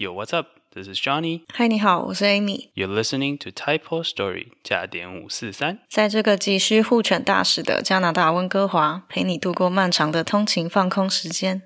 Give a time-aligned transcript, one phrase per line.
[0.00, 0.46] Yo, what's up?
[0.76, 1.42] This is Johnny.
[1.52, 2.68] 嗨，你好，我是 Amy。
[2.76, 5.80] You're listening to Typo Story 加点五四三。
[5.88, 11.62] 在这个急需护犬大使的加拿大温哥华，陪你度过漫长的通勤放空时间。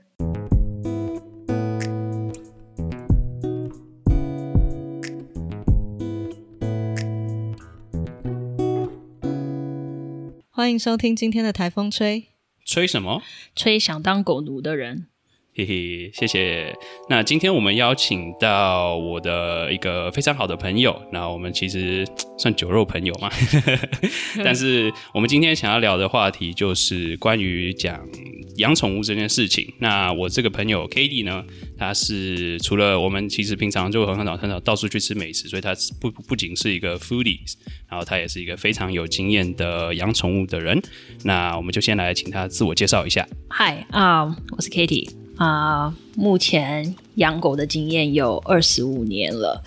[10.48, 12.28] 欢迎收听今天的台风吹。
[12.64, 13.20] 吹什么？
[13.54, 15.08] 吹想当狗奴的人，
[15.54, 16.74] 嘿嘿，谢谢。
[17.10, 22.06] 那今天我们邀请到我的一个非常好的朋友，那我们其实
[22.38, 23.28] 算酒肉朋友嘛，
[24.42, 28.00] 但是我们今天想要聊的话题就是关于讲
[28.56, 29.70] 养宠物这件事情。
[29.78, 31.44] 那我这个朋友 k a t i e 呢，
[31.76, 37.56] 他是除了我们其实平常就很少很少到处去吃美食，所以他不不仅是一个 foodies，
[37.90, 40.80] 然后他也是一个非常有经验的养宠物的人。
[41.24, 43.28] 那我们就先来请他自我介绍一下。
[43.50, 44.24] 嗨啊，
[44.56, 49.62] 我是 Kitty 啊、目前养狗的经验有二十五年了。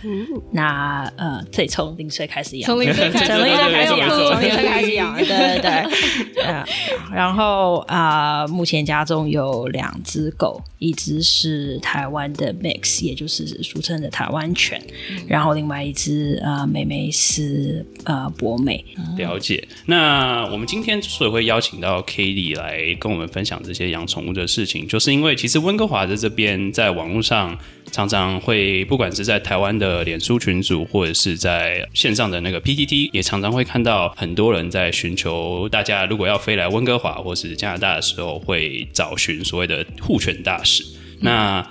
[0.51, 6.43] 那呃，对，从零岁开始养，从零岁开始从零岁开始养，从零岁开始养，对对对。
[6.43, 6.63] 呃
[7.13, 14.81] 然后啊、目前家中有两只狗，一只是台湾的 Mix，也就是俗称的台湾犬，
[15.27, 18.83] 然后另外一只呃妹妹是呃博美。
[19.17, 19.67] 了解。
[19.85, 27.57] 那我们今天之所以会邀请到 k t i e 来跟我们分享这些养宠物的事情，就是因为其实温哥华的这边在网络上
[27.91, 40.83] 常常会，不管是在台湾的脸书群组，或者是在线上的那个 PTT，也常常会看到很多人在寻求大家如果要飞来温哥华或是加拿大的时候，会找寻所谓的护犬大使。
[41.21, 41.65] 那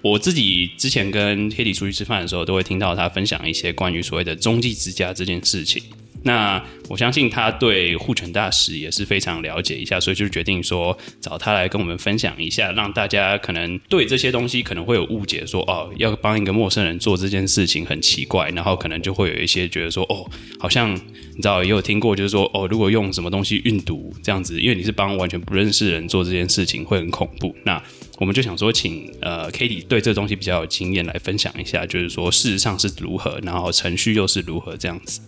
[0.00, 5.82] 我自己之前跟 Kitty 出去吃饭的时候，都会听到他分享一些关于所谓的中继之家这件事情。
[6.24, 27.54] 那我相信他对护犬大使也是非常了解一下，所以就决定说找他来跟我们分享一下，让大家可能对这些东西可能会有误解说哦，要帮一个陌生人做这件事情很奇怪，然后可能就会有一些觉得说哦，好像你知道也有听过，就是说哦，如果用什么东西运毒这样子，因为你是帮完全不认识人做这件事情，会很恐怖。
[27.64, 27.82] 那
[28.18, 35.20] 我们就想说，请呃 k a t i e 对这东西比较有经验来分享一下，就是说事实上是如何，然后程序又是如何这样子。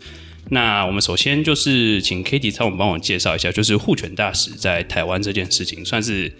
[0.51, 6.33] 那我们首先就是请 k a t i e 帮我帮我介绍一下，就是护犬大使在台湾这件事情，算是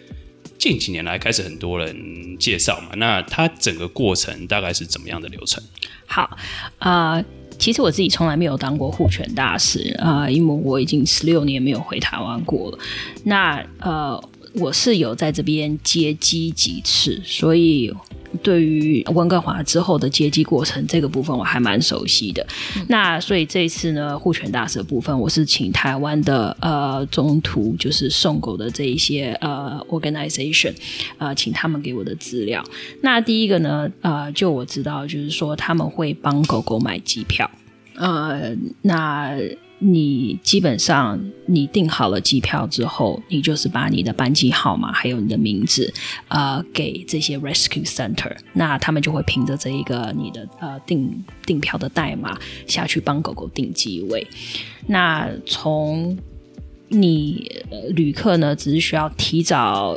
[0.59, 2.91] 近几年来开始很多人介绍嘛。
[2.97, 5.63] 那它整个过程大概是怎么样的流程？
[6.07, 6.39] 好，
[6.79, 7.25] 呃，
[7.59, 12.79] 其实我自己从来没有当过护犬大使啊、因为我已经十六年没有回台湾过了。
[13.25, 14.23] 那呃，
[14.55, 17.93] 我是有在这边接机几次，所以
[18.43, 22.47] 对于温哥华之后的接机过程这个部分我还蛮熟悉的。
[22.89, 30.75] 那所以这一次呢，护犬大使的部分，我是请台湾的呃中途就是送狗的这一些呃 organization，
[31.19, 32.65] 呃，请他们给我的资料。
[33.03, 37.51] 那第一个呢，呃，就我知道，就是说他们会帮狗狗买机票，
[37.95, 39.33] 呃，那
[39.79, 45.93] 你基本上你订好了机票之后，你就是把你的班机号码还有你的名字，
[46.29, 54.27] 呃，给这些 rescue center，那他们就会凭着这一个你的呃订订票的代码下去帮狗狗订机位。
[54.87, 56.17] 那从
[56.89, 59.97] 你、呃、旅客呢，只是需要提早。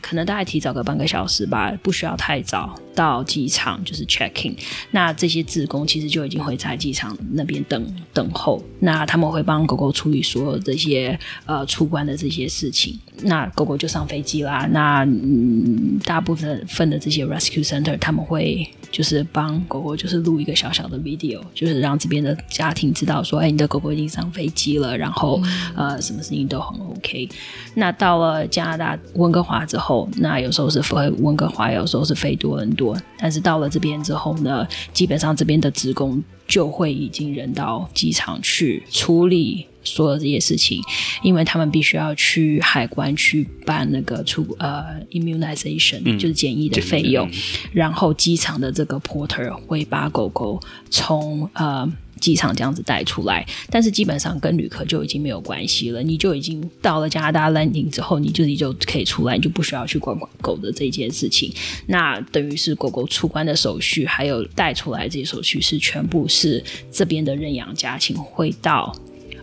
[0.00, 4.52] 可能大概提早个半个小时吧，不需要太早到机场，就是 checking，。
[4.90, 8.60] 那这些职工其实就已经会在机场那边等等候。
[8.80, 11.16] 那他们会帮狗狗处理所有这些
[11.46, 12.98] 呃出关的这些事情。
[13.22, 14.68] 那狗狗就上飞机啦。
[14.72, 25.40] 那嗯，大部分分的这些 rescue center 他们会就是帮狗狗就是录一个小小的 video，就是让这边的家庭知道说，哎，你的狗狗已经上飞机了，然后、
[25.76, 27.28] 呃什么事情都很 OK。
[27.74, 32.87] 那到了加拿大温哥华之后，那有时候是飞温哥华，有时候是飞多伦多。
[33.18, 40.80] 但是到了这边之后呢，基本上这边的职工就会已经人到机场去处理所有这些事情，
[41.22, 47.28] 因为他们必须要去海关去办那个出呃 immunization，、就是检疫的费用，
[47.72, 51.90] 然后机场的这个 porter 会把狗狗从呃。
[52.18, 56.02] 机场这样子带出来，但是基本上跟旅客就已经没有关系了。
[56.02, 61.52] 你就已经到了加拿大 landing 之后，你自己就可以出来，你就不需要去管管狗的这件事情。
[61.86, 68.94] 那等于是狗狗出关的手续，还有带出来这些手续是全部是这边的认养家庭会到。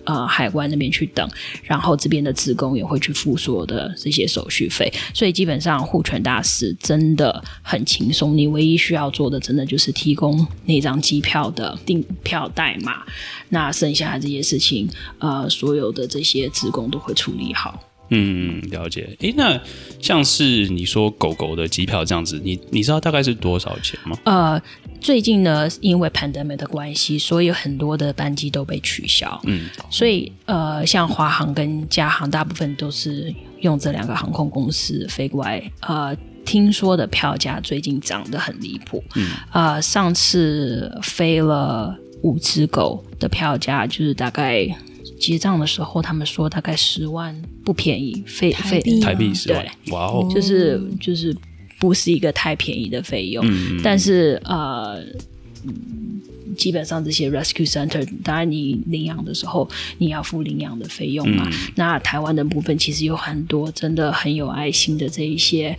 [0.06, 1.28] 呃，海关那边去等，
[1.64, 8.38] 然后这边的职工也会去付所有的这些手续费，所以基本上护权大使真的很轻松。
[8.38, 13.04] 你唯一需要做的，真的就是提供那张机票的订票代码，
[13.50, 14.88] 那剩下的这些事情，
[15.20, 17.80] 呃，所有的这些职工都会处理好。
[18.10, 19.18] 嗯，了解。
[19.22, 19.60] 诶，那
[20.00, 24.16] 像是你说狗狗的机票这样子，你你知道大概是多少钱吗？
[24.26, 24.62] 呃，
[25.00, 29.40] 最近呢，因为 pandemic 的关系，所以很多的班机都被取消。
[29.46, 35.62] 嗯，所以呃，像华航跟加航，大部分都是用这两个航空公司飞过来。
[35.82, 36.16] 呃，
[36.46, 39.04] 听说的票价最近涨得很离谱。
[39.16, 44.68] 嗯，呃，上次飞了五只狗的票价就是大概。
[45.18, 47.34] 结账的时候，他们说大概十万
[47.64, 51.34] 不便宜，费费台币十万，哇哦，就是就是
[51.80, 53.46] 不是一个太便宜的费用。
[53.84, 55.04] 但是呃，
[56.58, 61.50] 基本上这些 rescue center，当然你领养的时候你要付领养的费用嘛。
[61.76, 65.78] 那台湾的部分其实有很多真的很有爱心的这一些。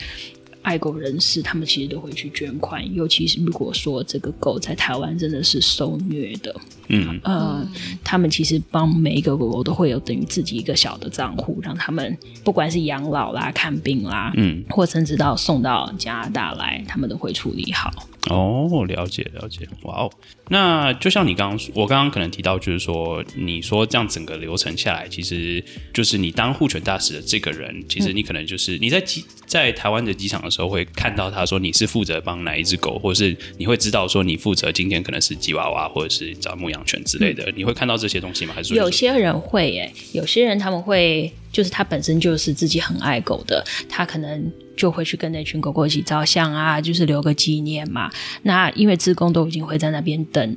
[0.66, 6.52] 爱狗人士，他们其实都会去捐款，尤其是如果说这个狗在台湾真的是受虐的，
[6.88, 7.20] 嗯。
[7.22, 7.64] 呃，
[8.02, 17.92] 他们其实帮每一个狗狗都会有等于自己一个小的账户，让他们不管是养老啦、看病啦，嗯，或甚至到送到加拿大来，他们都会处理好。
[18.28, 20.10] 哦，了解了解，哇哦，
[20.48, 25.64] 那就像你刚刚，我刚刚可能提到，就是说，你说这样整个流程下来，其实
[25.94, 38.54] 就是你当护犬大使的这个人，其实你可能就是你在机在台湾的机场的时候，会看到他说你是负责帮哪一只狗，或者是你会知道说你负责今天可能是吉娃娃，或者是找牧羊犬之类的，你会看到这些东西吗？
[38.54, 44.50] 还是有些人会诶，有些人他们会就是他本身就是自己很爱狗的，他可能。
[44.76, 48.10] 就会去跟那群狗狗一起照相啊，就是留个纪念嘛。
[48.42, 50.54] 那因为职工都已经会在那边等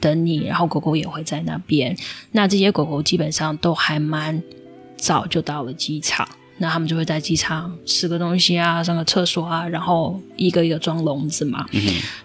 [0.00, 1.94] 等你，然后狗狗也会在那边。
[2.32, 4.42] 那这些狗狗基本上都还蛮
[4.96, 6.26] 早就到了机场。
[6.62, 11.64] 那他们就会在机场吃个东西啊，上个厕所啊，然后一个一个装笼子嘛。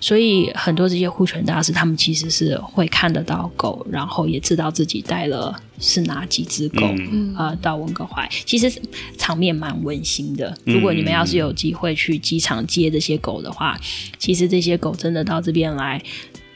[0.01, 6.85] 所以很多这些护犬大师，他们其实是会看得到狗，然后也知道自己带了是哪几只狗
[7.33, 8.27] 啊到温哥华。
[8.45, 8.69] 其实
[9.17, 10.53] 场面蛮温馨的。
[10.65, 13.79] 如果你们要是有机会去机场接这些狗的话，
[14.19, 16.01] 其实这些狗真的到这边来，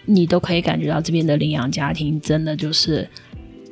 [0.04, 3.10] 你都可以感觉到这边的领养家庭真的就是。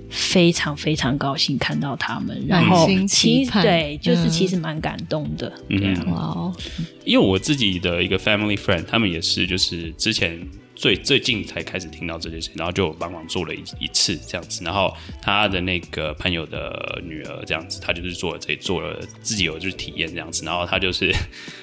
[0.09, 5.51] 非常非常高兴看到他们，然后其实对，就是其实蛮感动的。
[5.69, 6.56] 嗯，哇哦！
[7.04, 10.39] 因为我自己的一个 family friend，他们也是，就是之前
[10.75, 14.63] 最最近才开始听到这件事情，然后就帮忙做了一一次这样子。
[14.63, 21.13] 然后他的那个朋友的女儿这样子，他就是做了这做了自己有就是体验这样子，然后他就是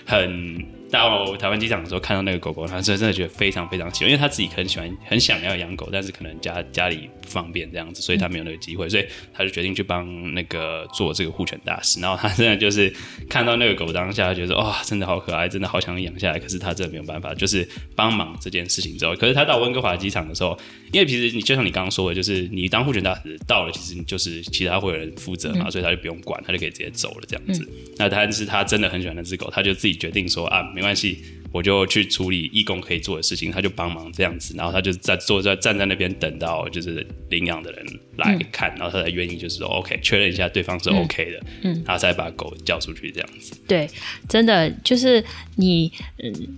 [0.05, 0.65] 很。
[0.95, 12.01] 到台湾机场的时候，看到那个狗狗，他真真的觉得非常非常喜欢，因为他自己很喜欢、很想要养狗，但是可能家家里不方便这样子，所以他没有那个机会，所以他就决定去帮那个做这个护犬大使。
[12.01, 12.93] 然后他真的就是
[13.29, 16.39] 看到那个狗当下，觉得哇，真的好可爱，真的好想养下来。
[16.39, 20.59] 可是他真的没有办法，就是帮忙这件事情之后，可是他到温哥华机场的时候，
[20.93, 27.69] 因为其实你就像你刚刚说的，就是你当护犬大使到了，其实就是其他会有人负责嘛，所以他就不用管，他就可以直接走了这样子。
[27.97, 37.87] 那但是他真的很喜欢那只狗，他就自己决定说啊，没关系，我就去处理义工可以做的事情，他就帮忙这样子，然后他就在坐在站在那边等到就是领养的人
[38.17, 43.55] 来看，然后他才愿意就是说 OK 确认一下对方是 OK 的，嗯，然后才把狗叫出去这样子。
[43.67, 43.89] 对，
[44.29, 45.25] 真的就是
[45.57, 45.91] 你，
[46.23, 46.57] 嗯。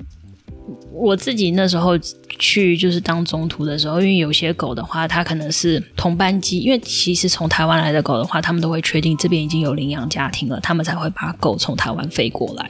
[0.91, 1.97] 我自己那时候
[2.39, 12.69] 去就是当中途的时候，因为有些狗的话，它可能是同班机，因为其实从台湾来的狗的话，他们都会确定这边已经有领养家庭了，他们才会把狗从台湾飞过来。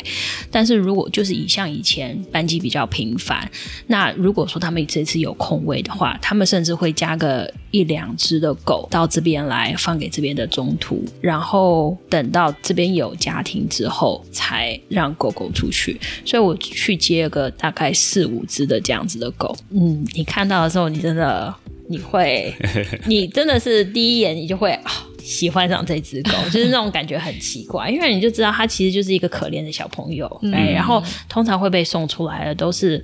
[0.51, 3.51] 但是如果就是以像以前班机比较频繁，
[3.89, 16.01] 那如果说他们这次有空位的话，他们甚至会加个一两只的狗到这边来放给这边的中途，然后等到这边有家庭之后，才让狗狗出去。
[16.25, 17.93] 所以我去接个大概。
[17.97, 21.55] 四五只的这样子的狗，嗯，你看到的时候，你真的
[21.89, 22.55] 你会，
[23.07, 33.03] 你真的是第一眼你就会啊喜欢上这只狗， 就是那种感觉很奇怪，因为你就知道它其实就是一个可怜的小朋友，哎，然后通常会被送出来的都是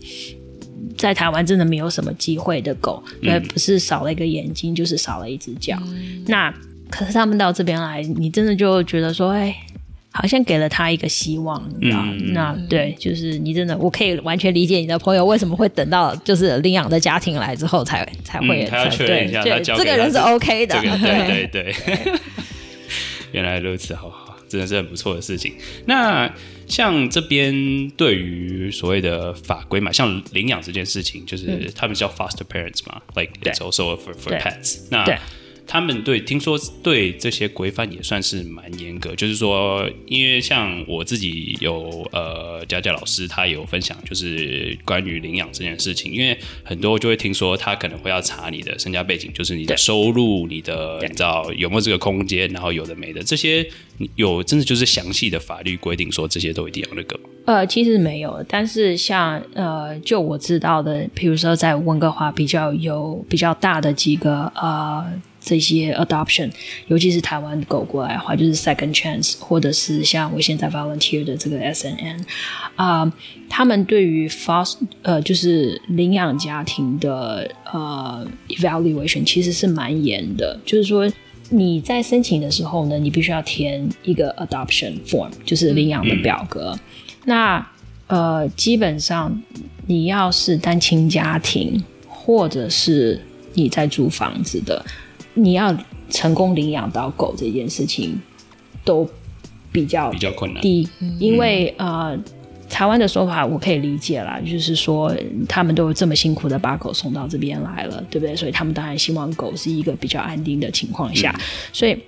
[0.97, 5.77] 在台湾真的没有什么机会的狗，对，不是少了一个眼睛，就是少了一只脚，
[6.27, 6.53] 那
[6.91, 9.55] 可是他们到这边来，你真的就觉得说，哎。
[10.13, 11.59] 好像给了他一个希望，
[11.91, 21.73] 啊，那对，就是你真的，我可以完全理解你的朋友为什么会等到就是领养的家庭来之后才才会，他要确认一下，他这个人是 OK 的，对对。
[21.73, 21.75] 对，
[23.33, 25.55] 原来如此，好好，真的是很不错的事情。
[25.87, 26.31] 那
[26.67, 35.05] 像这边对于所谓的法规嘛，像领养这件事情，就是他们叫 foster parents 嘛，like it's also for for pets，那。
[35.73, 53.67] 他们对听说对这些规范也算是蛮严格，就是说，因为像我自己有呃佳佳老师，他有分享，就是关于领养这件事情，因为很多就会听说他可能会要查你的身家背景，就是你的收入、你的你知道有没有这个空间，然后有的没的这些
[54.17, 57.19] 有真的就是详细的法律规定说这些都一定要那个？
[57.47, 65.11] 呃，其实没有，但是像呃，就我知道的，比如说在温哥华比较有比较大的几个呃。
[65.45, 66.51] 这些 adoption，
[66.87, 72.25] 尤其是台湾狗过来的话，就是 second chance，或者是像我现在 volunteer 的这个 SNN，
[72.77, 73.13] 啊，
[73.49, 81.11] 他们对于 fast 呃就是领养家庭的呃 evaluation 其实是蛮严的，就是说
[81.51, 86.79] 你在申请的时候呢，你必须要填一个 adoption form，就是领养的表格。
[87.25, 87.67] 那
[88.07, 89.43] 呃，基本上
[89.87, 93.21] 你要是单亲家庭，或者是
[93.55, 94.85] 你在租房子的。
[95.35, 95.77] 你要
[96.11, 98.21] 成功领养到狗这件事情，
[98.85, 99.09] 都
[99.71, 100.63] 比较比较困难。
[100.63, 102.19] 低，因为呃，
[102.69, 105.15] 台湾的说法我可以理解啦，就是说
[105.49, 108.35] 他们都这么辛苦的把狗送到这边来了，对不对？
[108.37, 111.39] 所以他们当然希望狗是一个比较安定的情况下，
[111.73, 111.99] 所以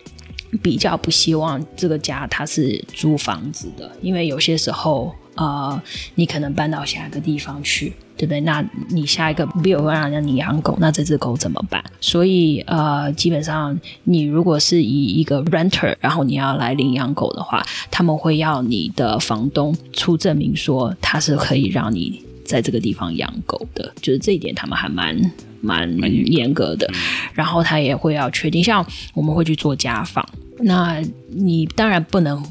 [0.63, 5.15] 比较不希望这个家它是租房子的，因为有些时候。
[5.37, 5.83] 呃，
[6.15, 8.41] 你可能搬到下一个地方去，对不对？
[8.41, 11.83] 那你下一个没有让让你养狗，那这只狗怎么办？
[12.01, 25.19] 所以呃，基本上你如果是以一个 renter，然后你要来领养狗的话，他们会要你的房东出证明说他是可以让你在这个地方养狗的，就是这一点他们还蛮
[25.61, 25.91] 蛮
[26.31, 26.89] 严格的。
[27.33, 30.25] 然后他也会要确定，像我们会去做家访，
[30.61, 32.43] 那你当然不能。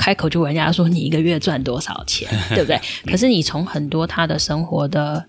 [0.00, 2.80] 开口就问人家说你一个月赚多少钱， 对不对？
[3.06, 5.22] 可是你从很多他的生活的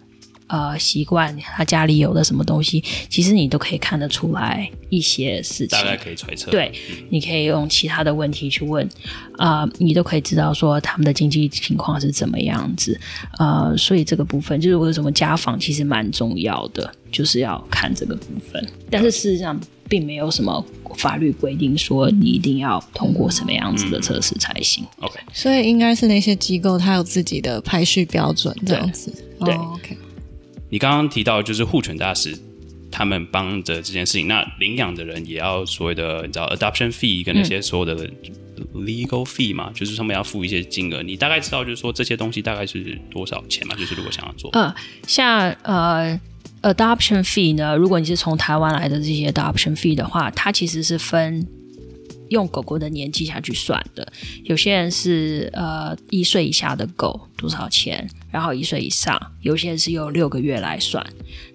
[0.52, 6.52] 呃习惯，他家里有的什么东西，其实你都可以看得出来一些事情，大概可以揣测。
[6.52, 6.72] 对，
[7.10, 8.88] 你可以用其他的问题去问，
[9.38, 13.00] 啊，你都可以知道说他们的经济情况是怎么样子，
[13.40, 18.68] 呃，所以这个部分就是为什么家访其实蛮重要的，就是要看这个部分。
[18.90, 19.60] 但是事实上。
[19.92, 20.66] 并没有什么
[20.96, 24.86] 法律规定说你一定要通过什么样子的测试才行。
[25.02, 29.14] OK，所以应该是那些机构它有自己的排序标准这样子。
[29.42, 29.98] 对，OK。
[30.72, 32.36] 你刚刚提到就是护犬大使
[32.90, 38.10] 他们帮着这件事情，那领养的人也要所谓的你知道 adoption fee 跟那些所有的
[38.74, 41.04] legal fee 嘛，就是他们要付一些金额。
[41.04, 43.76] 你大概知道就是说这些东西大概是多少钱嘛？
[43.76, 44.74] 就是如果想要做，嗯，
[45.06, 46.20] 像呃。
[46.64, 47.76] Adoption fee 呢？
[47.76, 51.44] 如果你是从台湾来的这些 adoption fee 的话，它其实是分
[52.32, 54.12] 用狗狗的年纪下去算的。
[54.44, 61.06] 有些人是呃一岁以下的狗多少钱，然后一岁以上，有些人是用六个月来算。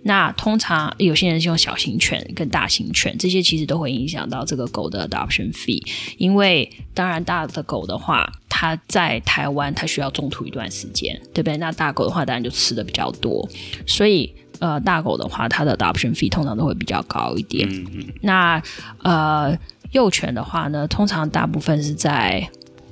[0.03, 5.83] 那通常有些人是用小型犬跟大型犬，这些其实都会影响到这个狗的 adoption fee。
[6.19, 11.57] 因为当然大的狗的话，它在台湾它需要中途一段时间，对不对？
[11.57, 13.49] 那大狗的话，当然就吃的比较多，
[13.87, 14.33] 所以。
[14.59, 17.69] 呃，大狗的话，它的 adoption fee 通常都会比较高一点。
[17.69, 18.07] 嗯嗯。
[18.23, 18.63] 那
[19.03, 19.55] 呃，
[19.97, 22.47] 幼犬的话呢，通常大部分是在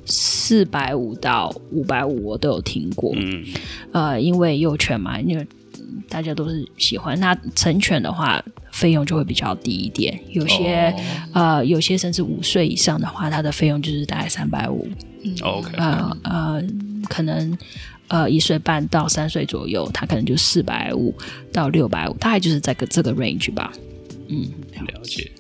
[0.06, 3.12] 四百五到五百五，我都有听过。
[3.16, 3.44] 嗯。
[3.92, 5.46] 呃，因为幼犬嘛，因为
[6.08, 7.18] 大家都是喜欢。
[7.20, 8.42] 那成犬的话，
[8.73, 10.18] 费用就会比较低一点。
[10.30, 10.94] 有些
[11.34, 14.88] 呃，有些甚至五岁以上的话，它的费用就是大概三百五。
[15.23, 15.34] 嗯。
[15.42, 15.76] OK。
[15.76, 16.62] 呃呃，
[17.08, 17.56] 可能。
[18.08, 21.12] 呃，一岁半到三岁左右，它可能就四百五
[21.50, 23.73] 到六百五，大概就是在个这个 range 吧。
[24.28, 24.44] 嗯，
[24.92, 25.30] 了解。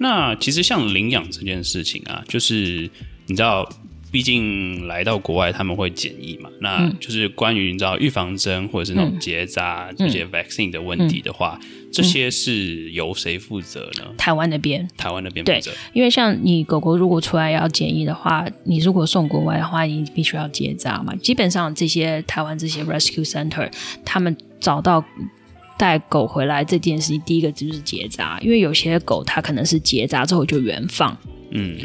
[0.00, 2.90] 那其实像领养这件事情啊，就是
[3.26, 3.70] 你知道。
[4.12, 6.50] 毕竟来到国外，他们会检疫嘛？
[6.60, 11.56] 那就是关于你知道预防针或者是那种结扎这些 vaccine 的问题的话，
[11.92, 14.12] 这些是由谁负责呢？
[14.18, 15.70] 台湾那边，台湾那边负责。
[15.92, 21.14] 因为像你狗狗如果出来要检疫的话，你如果送国外的话，你必须要结扎嘛。
[21.14, 23.72] 基本上这些台湾这些 rescue center，
[24.04, 25.04] 他们找到
[25.80, 31.16] 带狗回来这件事情，第一个就是结扎，因为有些狗它可能是结扎之后就原放。
[31.52, 31.78] 嗯。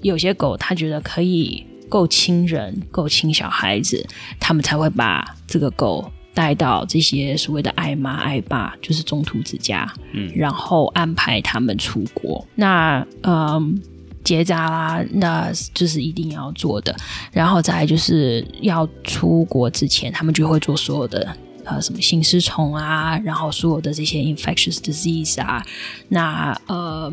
[0.00, 4.04] 有些狗，它觉得可以够亲人、够亲小孩子，
[4.40, 12.44] 他们才会把这个狗带到这些所谓的爱妈、爱爸，就是中途之家，嗯，然后安排他们出国。
[12.56, 13.80] 那嗯，
[14.24, 16.92] 结扎啦，那就是一定要做的。
[17.30, 21.32] 然后再就是要出国之前，他们就会做所有的
[21.64, 25.64] 呃什么心丝虫啊，然后所有的这些 infectious disease 啊，
[26.08, 27.12] 那呃。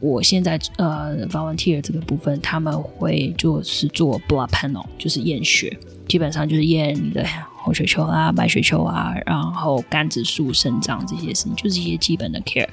[0.00, 7.24] 我现在呃，volunteer 这个部分，他们会就是做 blood panel，就是验血，基本上就是验你的
[7.62, 12.68] 红血球啦、白血球啊，然后肝指数、肾脏这些事情，就是一些基本的 care。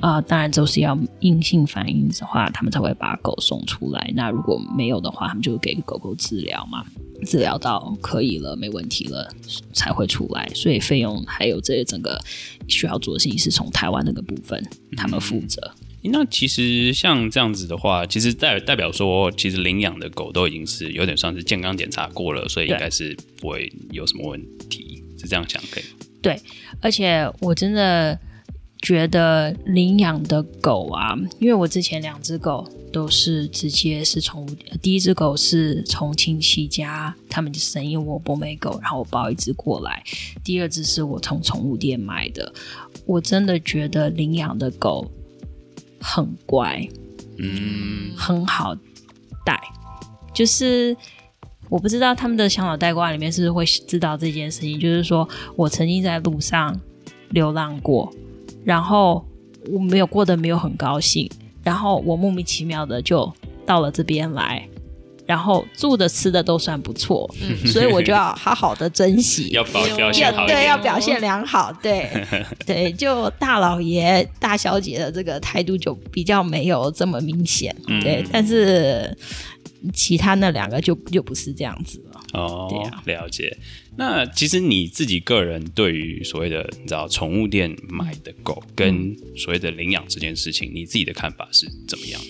[0.00, 4.10] 啊、当然都是要阴性反应的话，他们才会把狗送出来。
[4.14, 6.82] 那如果没有的话，他们就给狗狗治疗嘛，
[7.26, 9.28] 治疗到可以了、没问题了
[9.74, 10.48] 才会出来。
[10.54, 12.18] 所以费用还有这些整个
[12.66, 14.64] 需要做的事情是从台湾那个部分
[14.96, 15.60] 他们负责。
[16.02, 25.90] 那其实像这样子的话，其实代代表说，其实领养的狗都已经是有点算是健康检查过了，所以应该是不会有什么问题，是这样想可以吗？
[26.22, 26.40] 对，
[26.80, 28.18] 而且我真的
[28.82, 34.48] 觉得领养的狗啊，因为我之前两只狗都是直接是宠物，
[34.80, 40.02] 第一只狗是从亲戚家他们生一窝博美狗，然后我抱一只过来，
[40.42, 42.52] 第二只是我从宠物店买的。
[43.06, 45.10] 我真的觉得领养的狗
[46.00, 46.88] 很乖，
[47.38, 48.74] 嗯，很好
[49.44, 49.60] 带，
[50.34, 50.96] 就是
[51.68, 56.74] 我不知道他们的小脑袋瓜里面是不是会知道这件事情，就是说我曾经在路上
[57.30, 58.12] 流浪过，
[58.64, 59.24] 然后
[59.70, 61.30] 我没有过得没有很高兴，
[61.62, 63.32] 然后我莫名其妙的就
[63.66, 64.68] 到了这边来。
[65.30, 67.32] 然后住的吃的都算不错，
[67.64, 70.76] 所以我就要好好的珍惜， 要表表现好一对，要。
[70.80, 72.10] 表现良好，对
[72.66, 79.16] 对，就大老爷、大小姐的这个态度就比较没有这么明显，嗯对，但是
[79.92, 82.20] 其他那两个就就不是这样子了。
[82.32, 83.56] 对哦啊，了解。
[83.96, 92.20] 那其实你自己个人对于所谓的你知道宠物店买的狗跟所谓的领养这件事情，你自己的看法是怎么样？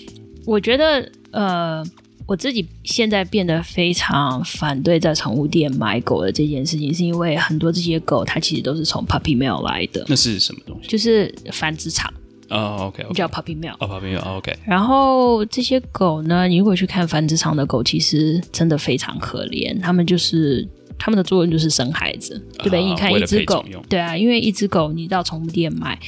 [0.45, 1.83] 我觉得，呃，
[2.31, 10.87] 我自己现在变得非常反对在宠物店买狗的这件事情，是因为很多这些狗它其实都是从 puppy mill 来的，那是什么东西？
[10.87, 12.09] 就是繁殖场
[12.47, 13.73] 哦，OK，叫 puppy mill。
[13.81, 14.37] 哦，puppy mill。
[14.37, 19.77] OK 然后这些狗呢，你如果去看繁殖场的狗，其实真的非常可怜。
[19.81, 20.65] 它们就是
[20.97, 22.79] 他们的作用就是生孩子，对不对？
[22.79, 25.99] 啊你看一只狗对啊，因为一只狗你到宠物店买，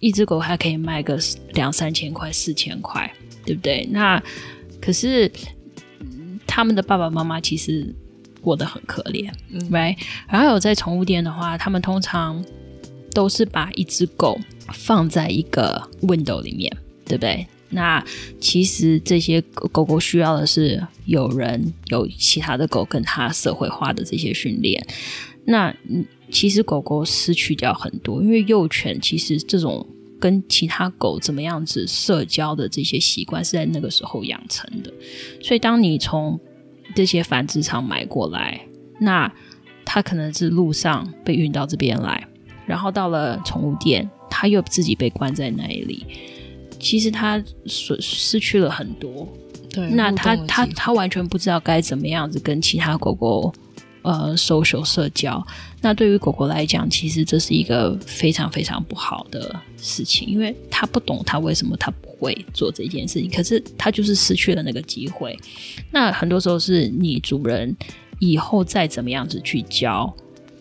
[0.00, 1.16] 一只狗还可以卖个
[1.52, 3.08] 两三千块、四千块，
[3.46, 3.88] 对不对？
[3.92, 4.20] 那
[4.84, 5.30] 可是
[6.00, 7.94] 嗯他们的爸爸妈妈其实
[8.40, 12.44] 过得很可怜、嗯 r i g h t 然后有在宠物店的话，他们通常
[13.12, 14.38] 都是把一只狗
[14.72, 16.70] 放在一个 window 里面，
[17.06, 17.46] 对不对？
[17.70, 18.04] 那
[18.38, 24.86] 其实这些狗狗狗需要的是有人有其他的狗跟它社会化的这些训练。
[25.46, 29.86] 那嗯，其实狗狗失去掉很多，因为幼犬其实这种
[30.24, 34.90] 跟其他狗怎么样子社交的这些习惯是在那个时候养成的。
[35.42, 36.40] 所以当你从
[36.94, 38.58] 这些繁殖场买过来，
[38.98, 39.30] 那
[39.84, 42.26] 它可能是路上被运到这边来，
[42.64, 46.06] 然后到了宠物店，它又自己被关在那里。
[46.80, 49.28] 其实它损失去了很多，
[49.68, 53.52] 对，那互动的他他机会他完全不知道该怎么样子跟其他狗狗
[54.04, 55.44] 呃 social 社交。
[55.80, 65.36] 那对于狗狗来讲，其实这是一个非常非常不好的事情，因为它不懂它为什么它不会做这件事情，可是它就是失去了那个机会。
[65.90, 67.76] 那很多时候是你主人
[68.20, 70.14] 以后再怎么样子去教。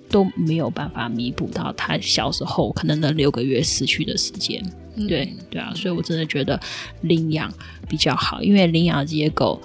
[0.10, 4.63] 都没有办法弥补到他小时候可能那六个月失去的时间，
[5.08, 6.60] 对对啊，所以我真的觉得
[7.01, 7.51] 领养
[7.89, 9.60] 比较好，因为领养这些狗，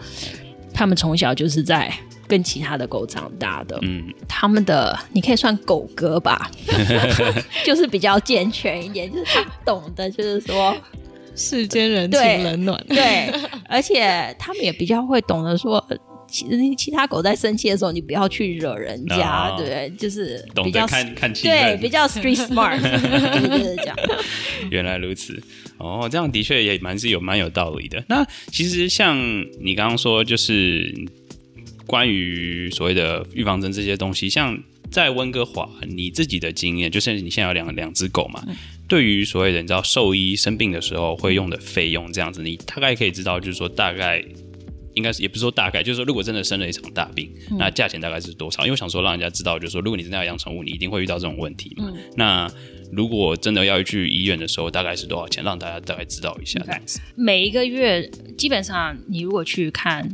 [0.72, 1.92] 他们从小就是在
[2.28, 6.50] 跟其他的狗长大的，嗯，他们的你可以算狗哥吧，
[7.64, 10.76] 就是比较健全一点，就是他懂得，就是说
[11.34, 13.32] 世间人对情冷暖，对，
[13.68, 15.84] 而且他们也比较会懂得说。
[16.30, 19.90] 其实其他狗在生气的时候，你不要去惹人家，哦对不对？
[19.96, 22.76] 就是懂比较得看看气对，比较 street smart，
[23.48, 23.96] 就是这样。
[24.70, 25.42] 原来如此，
[25.78, 28.04] 哦，这样的确也蛮是有蛮有道理的。
[28.08, 29.16] 那其实像
[29.62, 30.94] 你刚刚说，就是
[31.88, 34.56] 关于所谓的预防针这些东西，像
[34.92, 38.40] 在温哥华，你自己的经验，就是你现在有两两只狗嘛，
[38.86, 44.24] 对于所谓的你知道兽医生病的时候会用的费用，这样子，你大概可以知道，就是说大概。
[44.94, 48.62] 应该是也不是说大概，就是说如果真的生了一场大病，那价钱大概是多少？
[48.62, 51.92] 因为我想说让人家知道，就是说如果你真的要养宠物，你一定会遇到这种问题嘛。
[52.16, 52.50] 那
[52.90, 55.44] 如果真的要去医院的时候，大概是多少钱？
[55.44, 57.00] 让大家大概知道一下这样子。
[57.14, 60.04] 每一个月，基本上你如果去看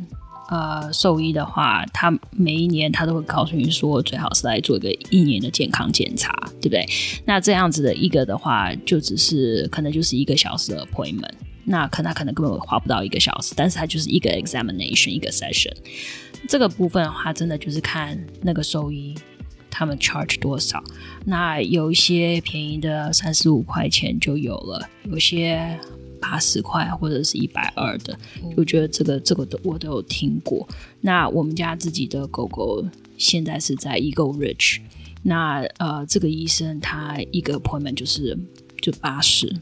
[0.51, 6.87] 呃兽医的话，他每一年他都会告诉你说，最好是来做一个一年的健康检查，对不对？
[7.25, 11.33] 那这样子的一个的话，就只是可能就是一个小时的 appointment。
[11.67, 15.73] 那可能他可能根本花不到一个小时，但是它就是一个 examination 一个 session。
[16.47, 19.15] 这个部分的话，真的就是看那个兽医
[19.71, 20.85] 他们 charge 多少。
[21.25, 25.81] 那有一些便宜的三十五块钱就有了，有些
[26.25, 28.19] 八十块或者是一百二的，
[28.57, 30.67] 我觉得这个这个都我都有听过。
[31.03, 32.83] 那我们家自己的狗狗
[33.19, 34.81] 现在是在 Eagle Ridge。
[35.23, 38.37] 那呃，这个医生他一个 appointment 就是
[38.81, 39.55] 就八十，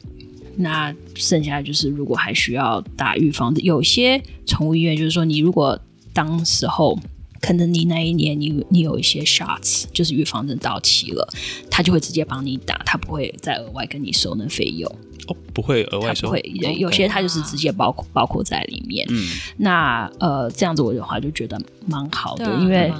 [0.55, 5.77] 那剩下就是如果还需要打预防的，有些宠物医院就是说，你如果
[6.13, 6.97] 当时候
[7.43, 11.27] 可能你那一年你你有一些 shots，就是预防针到期了，
[11.69, 14.89] 他就会直接帮你打，他不会再额外跟你收那费用。
[15.27, 19.05] 哦，不会额外收，他不会，有有些他就是直接包括包括在里面。
[19.09, 19.27] 嗯，
[19.57, 22.93] 那呃，这样子我的话就觉得蛮好的，啊因为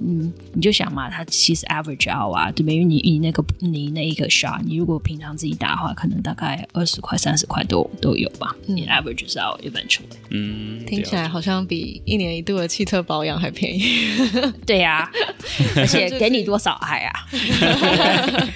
[0.00, 2.74] 嗯，你就想嘛，它其实 average out 啊，对不对？
[2.74, 8.54] 因为你你那个你那一个 shot，你如果平常自己打的话，可能大概二十块、三十块都都有吧。
[8.66, 10.02] 你 average out eventually。
[10.30, 13.82] 嗯，听起来好像比一年一度的汽车保养还便宜。
[14.66, 15.10] 对呀、
[15.76, 17.12] 而且给你多少爱啊？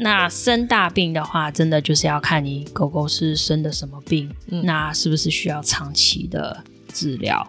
[0.00, 4.30] 那生大病的话，真的就是要看你狗狗是生的什么病，
[4.62, 7.46] 那是不是需要长期的治疗？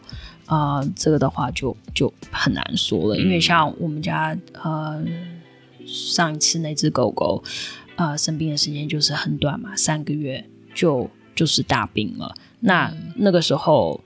[0.50, 5.02] 呃，这个的话就就很难说了，因为像我们家呃
[5.86, 7.44] 上一次那只狗狗
[7.96, 12.34] 呃生病的时间就是很短嘛，三个月就就是大病了。
[12.62, 14.04] 那那个时候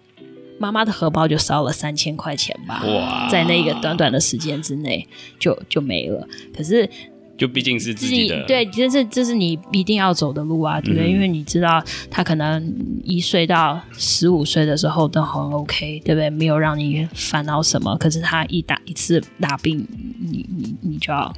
[0.60, 5.08] 妈妈的荷包就烧了三千块钱吧，哇在那个短短的时间之内
[5.40, 6.28] 就就没了。
[6.56, 6.90] 可是
[7.38, 11.10] 就毕竟是自自己的，对，这是这是你一定要走的路啊，对不对？
[11.10, 16.30] 嗯因为你知道他可能一岁到十五岁的时候都很 OK，对不对？
[16.30, 17.98] 没有让你烦恼什么。
[17.98, 19.86] 可是他一打一次大病，
[20.22, 21.34] 你你你就要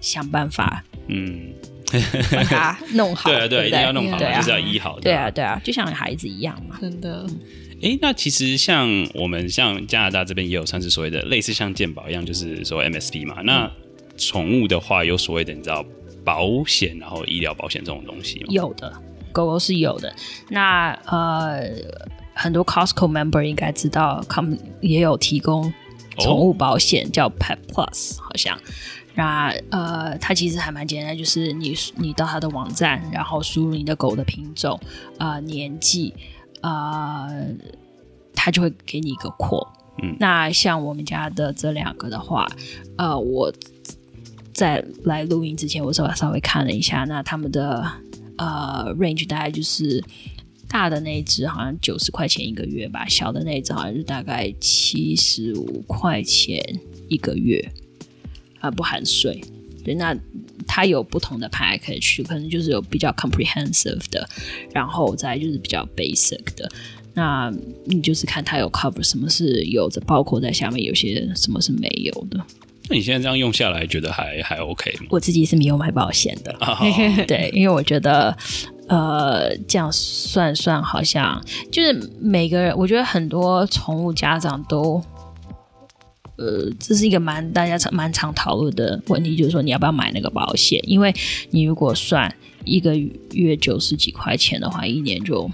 [0.00, 1.52] 想办法嗯，
[2.30, 6.78] 把它 弄好，对啊，对，一定要弄好，就是要医好的，对啊，对啊，就像孩子一样嘛。
[6.80, 7.26] 真的，
[7.82, 13.42] 哎，那其实像我们像加拿大这边也有算是所谓的类似像健保一样，就是所谓 MSP 嘛。
[13.42, 13.70] 那
[14.20, 15.84] 宠物的话有所谓的你知道
[16.22, 18.46] 保险，然后医疗保险这种东西吗？
[18.50, 18.92] 有的，
[19.32, 20.14] 狗狗是有的。
[20.50, 21.68] 那呃，
[22.34, 25.72] 很多 Costco member 应该知道，他们也有提供
[26.18, 28.56] 宠物保险，叫 Pet Plus，好像。
[29.14, 34.78] 那呃，它其实还蛮简单，就是你你到它的网站，然后输入你的狗的品种、
[35.18, 36.14] 呃年纪，
[36.62, 37.28] 呃，
[38.34, 39.68] 它就会给你一个 quote。
[40.02, 42.46] 嗯那像我们家的这两个的话，
[42.96, 43.52] 呃，我
[44.60, 47.82] 在来录音之前，我稍微稍微看了一下，那他们的
[48.36, 50.04] 呃 range 大概就是
[50.68, 56.62] 大的那一只好像九十块钱一个月吧，小的那一只好像是大概七十五块钱
[57.08, 57.66] 一个月，
[58.58, 59.42] 啊、不含税。
[59.82, 60.14] 对，那
[60.66, 64.28] 它有不同的 package，可能就是有比较 comprehensive 的，
[64.74, 66.70] 然后再就是比较 basic 的。
[67.14, 67.50] 那
[67.86, 72.44] 你就是看它有 cover 什么是有着包括在下面，有些什么是没有的。
[72.90, 75.06] 那你现在这样用下来，觉得还还 OK 吗？
[75.10, 76.76] 我自己是没有买保险的，啊
[77.28, 78.36] 对，因为我觉得，
[78.88, 85.00] 呃，这样算算好像就是每个人，我觉得很多宠物家长都，
[86.36, 90.80] 呃，这是一个蛮大家常蛮常讨论的问题，就是说你要不要买那个保险？
[90.82, 91.14] 因为
[91.50, 92.96] 你如果算一个
[93.32, 95.48] 月九十几块钱的话，一年就。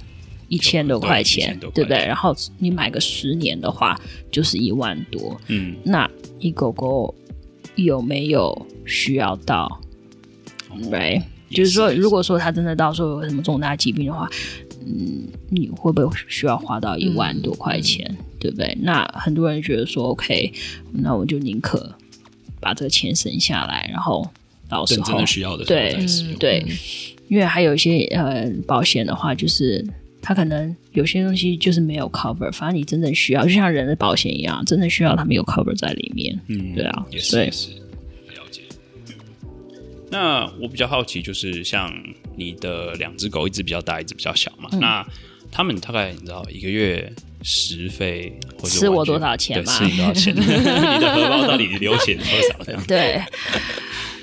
[0.49, 1.99] 一千多块钱1000多块，对不对？
[2.07, 5.37] 然后你买个十年的话，就是一万多。
[5.49, 7.12] 嗯，那你狗狗
[7.77, 9.81] 有没有需要到
[10.91, 14.29] ？right，就是说，如果说他真的到时候有什么重大疾病的话，
[14.85, 18.17] 嗯，你会不会需要花到一万多块钱？
[18.39, 18.77] 对不对？
[18.83, 20.53] 那很多人觉得说，OK，
[20.93, 21.95] 那我就宁可
[22.61, 24.29] 把这个钱省下来，然后
[24.69, 26.61] 到时候等真的需要的时候对。
[26.61, 26.67] 对，
[27.29, 29.85] 因为还有一些呃保险的话，就是
[30.29, 36.37] 它可能有些东西就是没有 cover，反正你真正需要，就像人的保险一样，真正需要他们有 cover 在里面。
[36.49, 38.62] 嗯，对啊也是也是了解。
[40.11, 41.93] 那我比较好奇，就是像
[42.35, 44.69] 你的两只狗，一只比较大，一只比较小嗯嘛。
[44.81, 45.07] 那
[45.53, 47.09] 他们大概你知道一个月
[47.43, 50.35] 食费或者吃我多少钱吗吃你多少钱？
[50.35, 52.65] 你的荷包到底流血多少？
[52.65, 53.23] 这样对，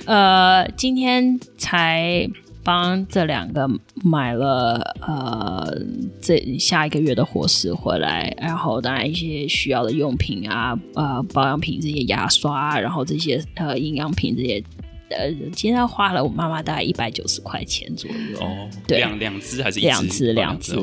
[0.05, 2.29] 呃，今天才
[2.63, 3.69] 帮这两个
[4.03, 5.77] 买了呃
[6.21, 14.63] 这下一个月的伙食回来，然后当然一些需要的用品啊，呃保养品这些牙刷啊，然后这些呃营养品这些。
[15.09, 18.39] 呃，今天花了我妈妈大概一百九十块钱左右。
[18.39, 20.75] 哦，对两两只还是一两只两只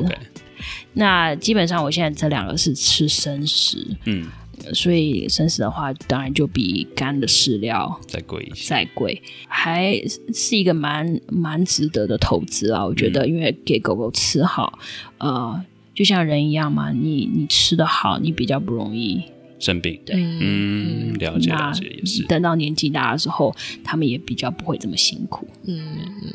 [0.93, 4.25] 那基本上我现在这两个是吃生食，嗯，
[4.73, 8.69] 所以生食的话，当然就比干的饲料再贵一些。
[8.69, 9.93] 再贵，还
[10.33, 12.85] 是一个蛮蛮值得的投资啊！
[12.85, 14.79] 我觉嗯得，因为给狗狗吃好，
[15.17, 19.21] 呃，就像人一样嘛，你你吃的好，你比较不容易
[19.59, 22.23] 生病，对嗯，了解了解，也是。
[22.23, 25.47] 等到年纪大的时候，他们也比较不会这么辛苦。
[25.65, 25.79] 嗯
[26.23, 26.33] 嗯。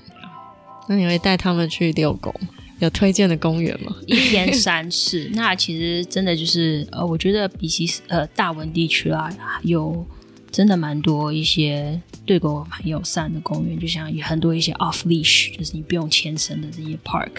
[0.89, 2.49] 那你会带他们去遛狗吗？
[2.81, 3.97] 有推荐的公园吗？
[4.07, 9.31] 一天三次， 那其实真的就是呃，我觉得比起呃大文地区啦，
[9.63, 10.07] 有
[10.51, 17.31] 真的蛮多一些对狗很友善的公园，就像有很多一些 off leash，就是你不用牵绳的这些 park。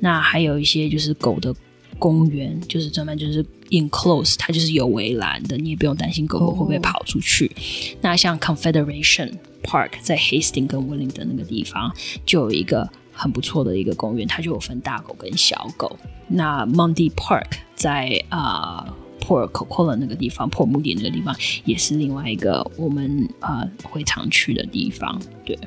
[0.00, 1.54] 那还有一些就是狗的
[1.98, 7.50] 公园，就是专门就是 enclose，它就是有围栏的，你也不用担心狗狗会不会跑出去。
[8.00, 11.92] 那像 Confederation Park 在 Hastings 跟 Wellington 那个地方，
[12.24, 12.88] 就有一个
[13.18, 15.98] 很不错的一个公园，它就有分大狗跟小狗。
[16.28, 18.86] 那 Monday Park 在啊
[19.20, 25.20] Port Coquitlam 那个地方，Port Moody 那个地方，也是另外一个我们呃会常去的地方。
[25.44, 25.58] 对，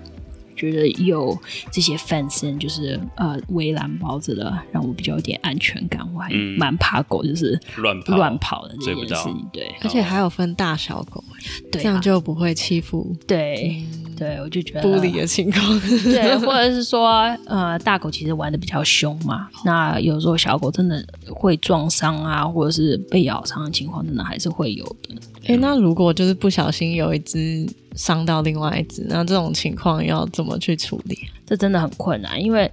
[0.55, 1.37] 觉得有
[1.71, 6.07] 这些 fence 就是呃围栏包着的，让我比较有点安全感。
[6.13, 9.45] 我还嗯蛮怕狗，就是乱跑乱跑的这件事情。
[9.51, 11.23] 对而且还有分大小狗，
[11.71, 13.83] 对啊这样就不会欺负对
[14.21, 15.79] 对，我就觉得不理的情况。
[16.05, 17.09] 对，或者是说，
[17.47, 25.15] 呃，大狗其实玩的比较凶嘛，那有时候小狗真的会撞伤啊，或者是被咬伤的情况，真的还是会有的。
[25.47, 31.17] 哎、那如果就是不小心有一只伤到另外一只，那这种情况要怎么去处理？
[31.47, 32.71] 这真的很困难，因为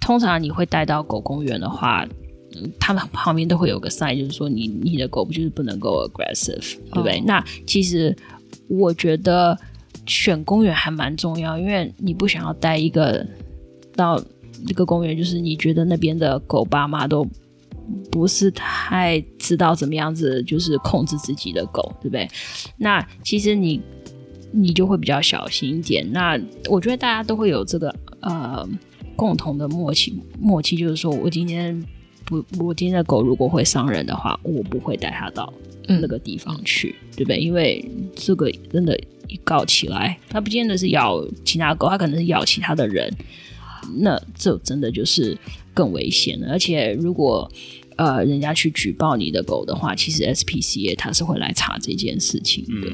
[0.00, 2.06] 通常你会带到狗公园的话，
[2.54, 7.18] 嗯他们旁边都会有个 sign，就是说你你的狗不就是不能够 aggressive，对不对？
[7.18, 8.16] 哦那其实
[8.68, 9.58] 我觉得
[10.06, 13.26] 选公园还蛮重要，因为你不想要带一个
[13.94, 14.22] 到
[14.68, 17.26] 一个公园，就是你觉得那边的狗爸妈都。
[18.10, 22.26] 不是太知道怎么样子，就是控制自己的狗，对不对？
[22.78, 23.78] 那其实你
[24.52, 26.10] 你就会比较小心一点。
[26.10, 26.40] 那
[26.70, 28.66] 我觉得大家都会有这个呃
[29.14, 31.78] 共同的默契，默契就是说我今天
[32.24, 35.52] 不，我今天的狗如果会伤人的话，我不会带它到
[35.88, 37.38] 嗯那个地方去，对不对？
[37.38, 37.84] 因为
[38.14, 43.12] 这个真的，一告起来，它不见得是咬其他狗，它可能是咬其他的人，
[43.96, 45.36] 那这真的就是
[45.72, 46.48] 更危险了。
[46.50, 47.50] 而且如果
[47.96, 52.90] 呃人家去举报你的狗的话，其实 SPCA 它是会来查这件事情的。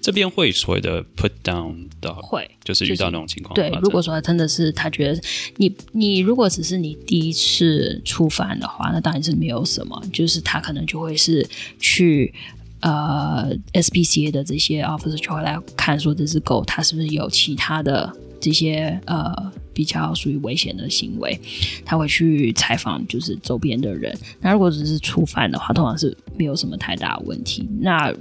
[0.00, 5.20] 这边会所谓的 put down 的，会就是遇到那种情况对如果说他真的是他觉得
[5.56, 11.46] 你你如果只是你第一次触犯的话，那当然是没有什么，就是他可能就会是
[11.78, 12.32] 去
[12.80, 21.40] 呃 SPCA 的这些 officer 就会来看说这只狗它是不是有其他的这些呃比较属于危险的行为，
[21.84, 24.16] 他会去采访就是周边的人。
[24.40, 27.68] 那如果只是触犯的话，通常是没有什么太大的问题。
[27.80, 28.12] 那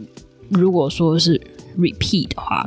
[0.49, 1.39] 如果说是
[1.77, 2.65] repeat 的话，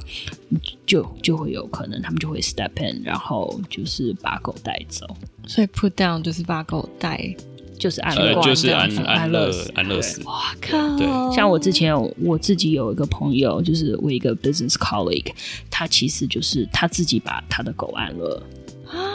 [0.87, 5.07] 就就会有可能他们就会 step in，然后就是把狗带走，
[5.47, 7.35] 所以 put down 就是把狗带。
[7.79, 10.99] 就是安呃，乐就是安安乐安乐死，哇靠！
[10.99, 15.33] 对像我之前我自己有一个朋友，就是我一个 business colleague，
[15.71, 18.43] 他其实就是他自己把他的狗安乐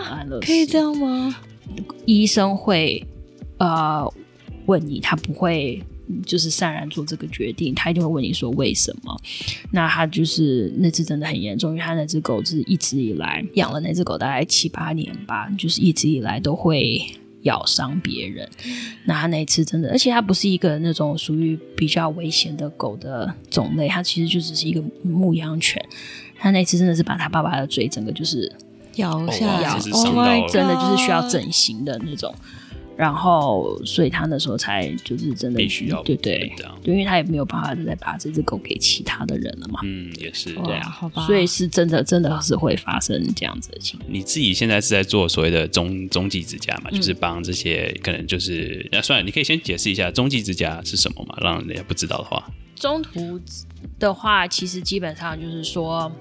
[0.10, 1.36] 安乐死可以这样吗？
[2.08, 3.06] 医生会
[3.60, 4.12] 呃
[4.66, 5.80] 问你，他不会
[6.26, 9.22] 就是善然做这个决定，他一定会问你说为什么。
[9.72, 17.02] 那他就是那只真的很严重，因为他那只狗是一直以来养了那只狗大概七八年吧，就是一直以来都会。
[17.46, 18.50] 咬伤别人，
[19.04, 25.80] 那他那一次真的，而且它不是一个那种属于比较危险的狗的种类，它其实就只是一个牧羊犬。
[26.40, 28.52] 他那次真的是把他爸爸的嘴整个就是
[28.96, 30.52] 咬下来哇这是，Oh 伤 my 到 god！
[30.54, 32.34] 真的就是需要整形的那种。
[32.98, 36.52] 然后，所以他那时候才就是真的必须要对对
[36.84, 39.82] 对，因为他也没有办法再把这只狗给其他的人了嘛。
[39.84, 40.54] 嗯，也是。
[40.54, 41.26] 对啊，好吧。
[41.26, 44.12] 所以是真的，真的是会发生这样子的情况。
[44.12, 46.90] 你自己现在是在做所谓的中中继之家嘛？
[46.92, 52.50] 嗯就是帮这些可能就是，那、算了，你可以先解释一下中继之家是什么嘛，让人家不知道的话。
[52.76, 53.40] 中途
[54.00, 56.12] 的话，其实基本上就是说，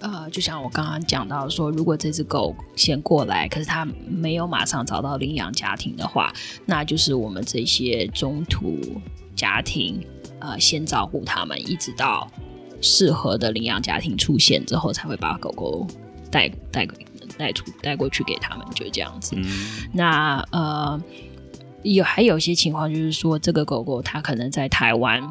[0.00, 6.32] 呃，就像我刚刚讲到说，如果这只狗先过来，可是它没有马上找到领养家庭的话，
[6.64, 8.78] 那就是我们这些中途
[9.36, 10.00] 家庭，
[10.38, 12.26] 呃，先照顾它们，一直到
[12.80, 15.86] 适合的领养家庭出现之后，才会把狗狗
[16.30, 16.88] 带带
[17.36, 19.34] 带出带过去给他们，就这样子。
[19.36, 19.44] 嗯，
[19.92, 20.98] 那呃，
[21.82, 25.22] 有还有一些情况就是说，这个狗狗它可能在台湾，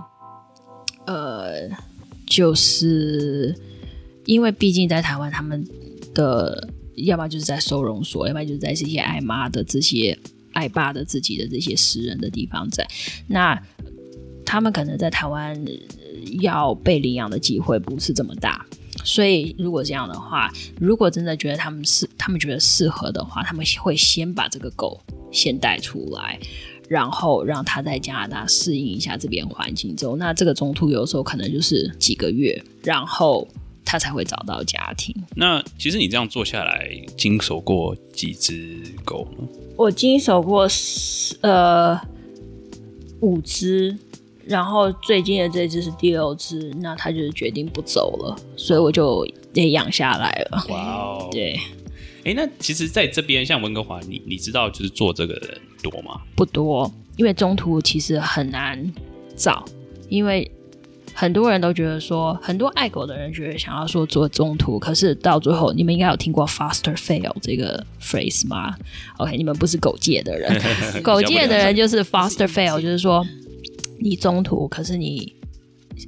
[1.05, 1.69] 呃，
[2.27, 3.55] 就是
[4.29, 5.67] 因为毕竟在台湾，他们
[6.13, 10.15] 的要么就是在收容所，要么就是在这些爱妈的这些
[10.53, 12.87] 爱爸的自己的这些私人的地方在。
[13.25, 13.59] 那
[14.45, 15.59] 他们可能在台湾
[16.41, 18.63] 要被领养的机会不是这么大。
[19.03, 26.37] 所以，如果这样的话，如果真的觉得他们是他们觉得适合的话，他们会先把这个狗先带出来，
[26.87, 33.47] 然后让它在加拿大适应一下这边环境之后，那这个中途有时候可能就是几个月，然后
[33.85, 35.15] 它才会找到家庭。
[35.35, 39.47] 那其实你这样做下来，经手过几只狗呢？
[39.75, 41.99] 我经手过十呃
[43.21, 43.97] 五只，
[44.45, 50.65] 然后最近的这只是第六只，那他就是决定不走了，所以我就也养下来了。
[50.69, 51.59] 哇哦，对，
[52.25, 56.21] 哎，那其实在这边像温哥华，你你知道就是做这个的人多吗？
[56.35, 58.93] 不多，因为中途其实很难
[59.35, 59.63] 找，
[60.09, 60.49] 因为
[61.19, 68.73] 很多人都觉得说，很多爱狗的人觉得想要说做中途，可是到最后，你们应该有听过 “faster fail” 这个 phrase 吗
[69.17, 70.49] ？OK，你们不是狗界的人，
[71.03, 73.21] 狗界的人就是 “faster fail”，就是说
[73.99, 75.35] 你中途，可是你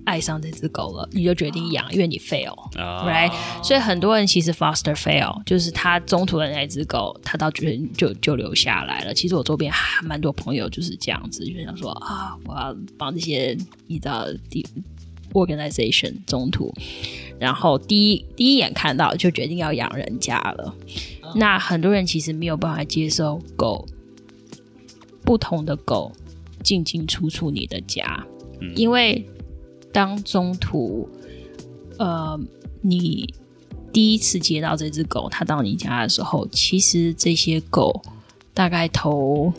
[0.06, 2.56] 爱上这只狗了，你就决定养，因为你 fail。
[2.80, 3.34] 啊 right？
[3.62, 9.14] 所以很多人其实 foster fail，就是他中途的那只狗，他到决定就就留下来了。
[9.14, 14.66] 其实我周边还蛮多朋友就是这样子，就想说啊，我要帮这些你知道第
[15.34, 16.74] organization 中途，
[17.40, 20.76] 然后第一第一眼看到就决定要养人家了。
[21.36, 23.86] 那很多人其实没有办法接受狗
[25.24, 26.12] 不同的狗
[26.64, 28.26] 进进出出你的家，
[28.60, 28.74] 嗯。
[28.76, 29.26] 因为
[29.94, 31.10] 当中途
[31.98, 32.40] 呃
[32.82, 33.34] 你
[33.94, 38.02] 第一次接到这只狗，它到你家的时候，其实这些狗
[38.54, 39.54] 大概头都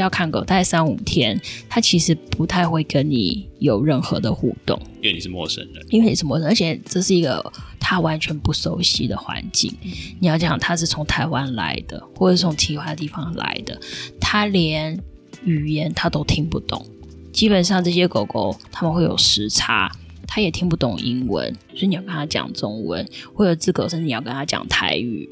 [0.00, 4.80] 要看狗，大概三五天，它其实不太会跟你有任何的互动。
[5.00, 9.72] 因为你是陌生人，因为你是陌生人，而且这是一个它完全不熟悉的环境。
[10.20, 13.80] 你要讲它是从台湾来的，或者是从其他地方来的，
[14.20, 14.98] 它连
[15.44, 16.84] 语言它都听不懂。
[17.32, 19.90] 基本上这些狗狗它们会有时差，
[20.26, 25.28] 它也听不懂英文，所以你要跟他讲中文，或者只狗甚至你要跟他讲台语，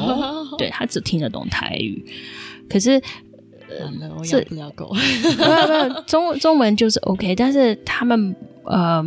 [0.58, 2.04] 对，他只听得懂台语。
[2.68, 3.00] 可是
[3.80, 4.94] 完了，我这养不了狗。
[6.06, 9.02] 中中文就是 OK，但是他们呃，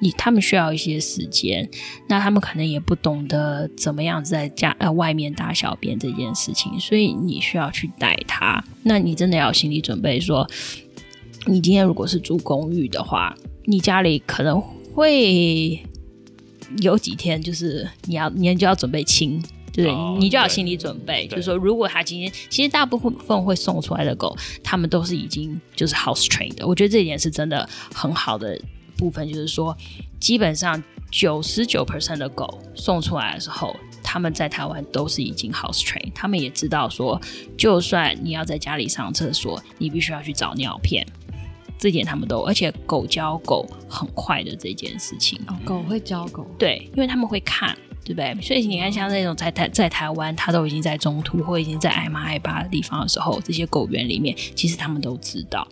[0.00, 1.68] 你他们需要一些时间，
[2.08, 8.62] 那他们可能也不懂得怎么样子在家呃外面大小便这件事情，所以你需要去带他。
[8.82, 10.48] 那你真的要有心理准备说，
[11.46, 14.60] 你今天如果是住公寓的话，你家里可能
[14.94, 15.82] 会
[16.82, 19.42] 有几天就是你要你就要准备清。
[19.74, 26.66] 对，哦你就要有心理准备，就是说，如果他今天，其实大部分会送出来的狗，他们都是已经就是 house trained 的。
[26.66, 28.56] 我觉得这一点是真的很好的
[28.96, 29.76] 部分，就是说，
[30.20, 37.20] 基本上九十九 percent 的狗送出来的时候，他们在台湾都是已经 house trained，他们也知道说，
[37.58, 41.04] 就算你要在家里上厕所，你必须要去找尿片。
[41.76, 48.34] 这点他们都，而且狗教狗很快的这件事情，哦，狗会教狗，对，因为他们会看，对不对？
[48.42, 55.66] 所以你看，像那种在台在台湾，它都已经在中途或已经在挨骂挨巴的地方的时候，这些狗园里面，其实他们都知道。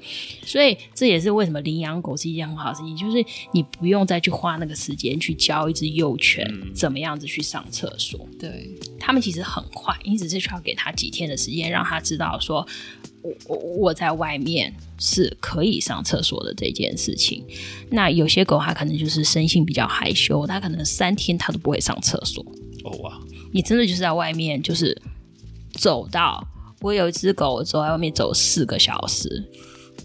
[0.45, 8.27] 所以这也是为什么领养狗是一件很好的事情，就是你不用再去花那个时间去教一只幼犬嗯怎么样子去上厕所。
[8.41, 12.67] 对，他们其实很快，你只是需要给他几天的时间，让他知道说，
[13.23, 17.45] 我我我在外面是可以上厕所的这件事情。
[17.91, 22.45] 那有些狗它可能就是生性比较害羞，它可能三天它都不会上厕所。
[22.85, 23.19] 哦哇，
[23.53, 25.01] 你真的就是在外面就是
[25.75, 26.45] 走到，
[26.81, 29.45] 我有一只狗，走在外面走四个小时，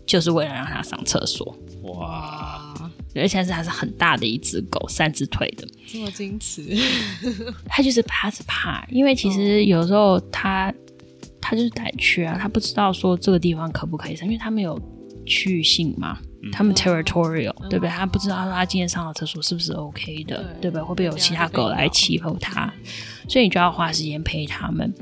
[0.05, 1.57] 就是为了让它上厕所。
[1.83, 5.67] 哇，而且是它是很大的一只狗，三只腿的。
[5.87, 6.77] 这么矜持，
[7.65, 10.71] 它就是怕是怕，因为其实有时候他、
[11.49, 14.77] 他就是胆怯啊，他不知道说这个地方可不可以上，因为他们有
[15.25, 16.17] 区域性嘛，
[16.51, 17.89] 他们 territorial，、对不对？
[17.89, 20.81] 他不知道他今天上了厕所是不是 OK 的，对对不对？
[20.83, 22.73] 会不会有其他狗来欺负他？
[23.29, 24.93] 所以你就要花时间陪他们。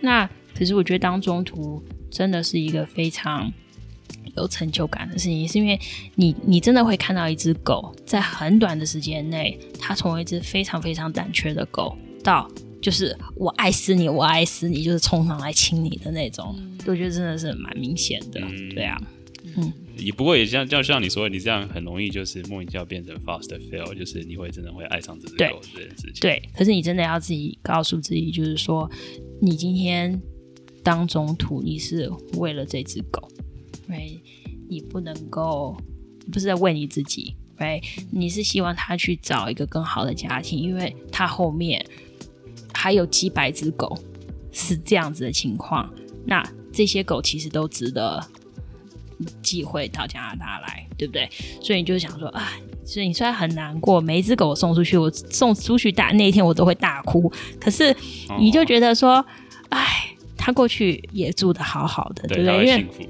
[0.00, 0.24] 那
[0.56, 3.52] 可是我觉得当中途真的是一个非常
[4.36, 5.76] 有成就感的事情，是因为
[6.14, 12.48] 你你真的会看到一只狗在很短的时间内，它从一只非常非常胆怯的狗到
[12.80, 16.54] 就是我爱死你，我爱死你，就是冲上来亲你的那种，
[16.86, 19.00] 我觉得真的是蛮明显的，嗯对啊，
[19.56, 26.20] 嗯也不过也像就像你说的，你这样很容易就是莫名其妙变成 fast fail，就是你会真的会爱上这只狗这件事情。
[26.20, 26.40] 对。
[26.54, 28.88] 可是你真的要自己告诉自己，就是说，
[29.42, 30.22] 你今天
[30.84, 33.28] 当中途，你是为了这只狗
[33.88, 34.20] ，right？
[34.68, 35.76] 你不能够
[36.30, 37.82] 不是在为你自己，right？
[38.12, 41.84] 你是希望他去找一个更好的家庭，因为他后面
[42.80, 43.98] 还有几百只狗
[44.52, 45.92] 是这样子的情况，
[46.24, 46.40] 那
[46.72, 48.24] 这些狗其实都值得
[49.42, 51.28] 寄回到加拿大来，对不对？
[51.60, 52.52] 所以你就想说啊，
[52.84, 57.28] 所以你虽然很难过，每一只狗送出去，我送出去大那一天我都会大哭，
[57.60, 57.92] 可是
[58.38, 59.26] 你就觉得说，
[59.70, 62.66] 哎，它过去也住的好好的，对对，不对？
[62.68, 63.08] 因为。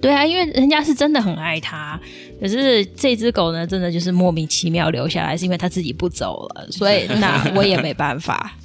[0.00, 2.00] 对啊，因为人家是真的很爱它，
[2.40, 8.56] 可是这只狗呢，真的就是莫名其妙留下来，是因为它自己不走了，所以那我也没办法。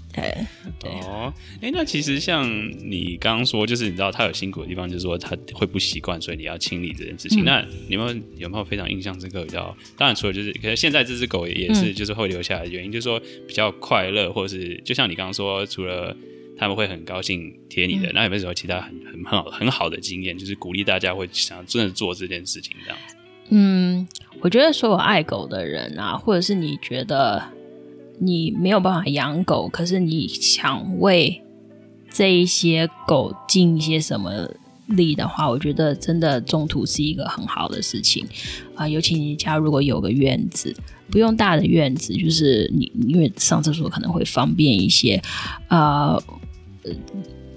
[0.83, 2.47] 哦，哎，那其实像
[2.79, 7.43] 你刚刚说，就是你知道他有辛苦的地方，就是说他会不习惯，所以你要清理这件事情。
[7.43, 9.43] 那你们有没有非常印象深刻？
[9.43, 16.15] 比较当然除了就是，可是现在这只狗也是，就是会留下来的原因，就是说比较快乐，或者是就像你刚刚说，除了
[16.57, 23.15] 他们会很高兴贴你的，那有没有什么其他很很很好很好的经验，就是鼓励大家会想真的做这件事情这样子？
[23.49, 24.07] 嗯，
[24.41, 27.43] 我觉得所有爱狗的人啊，或者是你觉得。
[28.19, 31.41] 你没有办法养狗，可是你想为
[32.11, 34.49] 这一些狗尽一些什么
[34.87, 38.25] 力的话，我觉得真的中途是一个很好的事情
[38.75, 38.87] 啊。
[38.87, 40.75] 尤其你家如果有个院子，
[41.09, 45.21] 不用大的院子，就是你因为上厕所可能会方便一些，
[45.69, 46.21] 呃，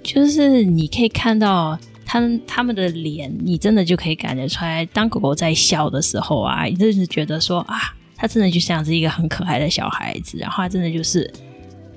[0.01, 7.93] 就是你可以看到他们他们的脸，你真的就可以感觉出来，当狗狗在笑的时候啊，你就是觉得说啊。
[8.17, 11.31] 他真的就像是一个很可爱的小孩子，然后他真的就是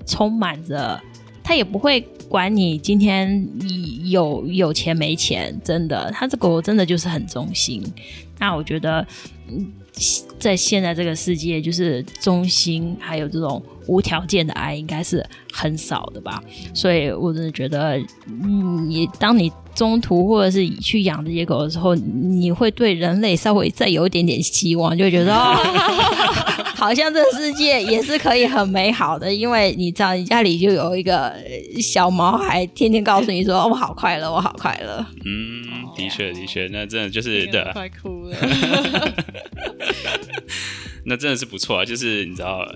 [0.07, 1.01] 充满着，
[1.43, 3.49] 他也不会管你今天
[4.05, 7.83] 有有钱没钱，真的，他这狗真的就是很忠心。
[8.39, 9.07] 那我觉得，
[10.39, 16.41] 在现在这个世界，就是忠心还有这种无条件的爱，应该是很少的吧。
[16.72, 17.99] 所以我真的觉得，
[18.86, 19.53] 你当你。
[19.72, 25.55] 中途或者是去养这些狗的时候，你会对人类稍微再有一点点希望，就会觉得哦，
[26.81, 31.37] 好像这个世界也是可以很美好的，因为你知道你家里就有一个
[31.78, 35.05] 小毛孩，天天告诉你说我好快乐，我好快乐。
[35.26, 35.62] 嗯，
[35.95, 38.37] 的确的确，那真的就是对，快哭了。
[41.05, 42.66] 那真的是不错啊，就是你知道，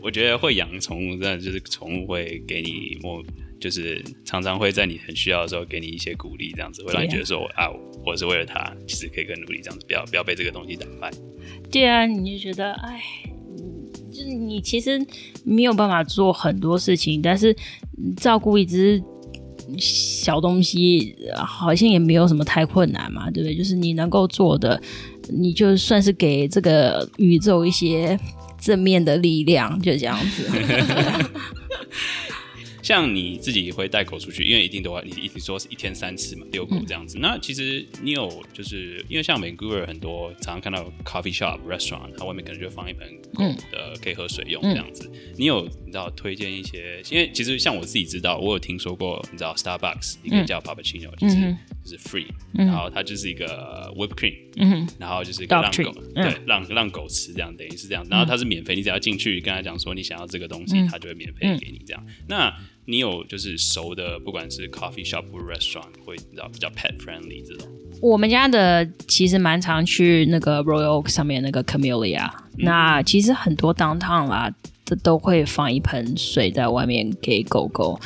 [0.00, 3.20] 我觉得会养宠物，真的就是宠物会给你我。
[3.60, 7.68] 就是常常会在你很需要的时候给你一些鼓励，这样子会让你觉得说啊，
[8.06, 11.10] 我是为了他，其实可以更努力，这样子不要不要被这个东西打败。
[11.68, 13.02] 对啊，你就觉得哎，
[14.18, 15.00] 就是你其实
[15.44, 17.54] 没有办法做很多事情，但是
[18.16, 19.00] 照顾一只
[19.78, 23.54] 小东西好像也没有什么太困难嘛，对不对？
[23.54, 24.80] 就是你能够做的，
[25.28, 28.18] 你就算是给这个宇宙一些
[28.60, 30.48] 正面的力量，就这样子。
[32.88, 37.18] 像你自己会带狗出去，因为一定都会，你一直说是一天三次嘛，遛狗这样子。
[37.18, 45.12] 那其实你有，就是因为像 Vancouver 很多常常看到 coffee shop restaurant，它外面可能就放一盆狗的可以喝水用这样子。
[45.36, 47.02] 你有你知道推荐一些？
[47.10, 51.54] 因为其实像我自己知道，我有听说过，你知道 Starbucks 一个叫 Pappuccino，就是
[51.88, 58.04] 就是 free，然后它就是一个 whipped cream，嗯然后就是让狗对让让狗吃这样，等于是这样。
[58.10, 62.04] 然后它是免费，你只要进去跟他讲说你想要这个东西，它就会免费给你这样。
[62.28, 62.52] 那
[62.84, 67.68] 你有就是熟的，不管是 coffee shop 或 restaurant，会知道比较 pet friendly 这种。
[68.00, 74.50] 我们家的其实蛮常去那个 Royal Oak 上面那个 Camellia，那其实很多 downtown 啦，
[74.84, 78.00] 这都会放一盆水在外面给狗狗，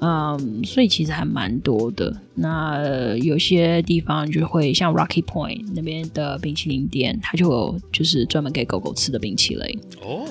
[0.00, 2.14] 嗯，所以其实还蛮多的。
[2.34, 9.80] 那有些地方就会像 Rocky Point 那边的冰淇淋店，它就有就是专门给狗狗吃的冰淇淋。
[10.02, 10.24] 哦，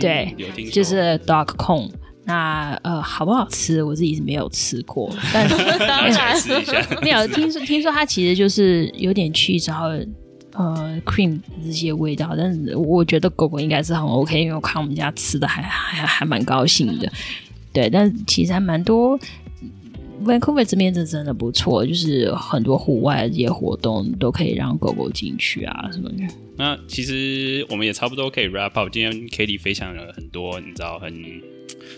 [0.00, 0.34] 对，
[0.72, 1.90] 就是 Dog Cone。
[2.24, 3.82] 那呃，好不好吃？
[3.82, 5.48] 我自己是没有吃过， 但
[5.78, 6.36] 当然
[7.02, 7.58] 没有听说。
[7.62, 9.86] 听说它其实就是有点去然后
[10.52, 17.10] 呃 cream 这些味道，但是我觉得狗狗应该是很 OK，因为我看我们家吃的还还还蛮高兴的。
[17.72, 19.18] 对，但其实还蛮多
[20.24, 26.24] Vancouver 这边是真的不错，就是很多户外的这些活动都可以让狗狗进去啊什么的。
[26.56, 28.88] 那其实我们也差不多可以 wrap up。
[28.90, 31.14] 今天 Katie 分享了很多，你知道很。